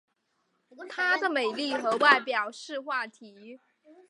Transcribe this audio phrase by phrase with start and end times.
[0.89, 3.59] 她的美丽和外表是话题。